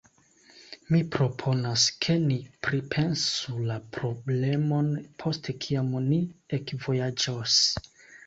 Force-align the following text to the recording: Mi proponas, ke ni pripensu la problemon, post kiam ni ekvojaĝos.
Mi 0.93 0.99
proponas, 1.15 1.83
ke 2.05 2.13
ni 2.23 2.37
pripensu 2.67 3.53
la 3.67 3.77
problemon, 3.97 4.89
post 5.25 5.51
kiam 5.67 5.93
ni 6.09 6.19
ekvojaĝos. 6.59 7.59